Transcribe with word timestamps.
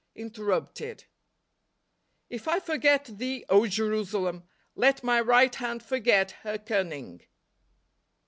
Interrupted." 0.15 1.03
If 2.31 2.47
I 2.47 2.59
forget 2.59 3.05
thee, 3.05 3.45
0, 3.51 3.67
Jerusalem! 3.67 4.45
let 4.73 5.03
my 5.03 5.21
right 5.21 5.53
hand 5.53 5.83
forget 5.83 6.31
her 6.41 6.57
cunning." 6.57 7.21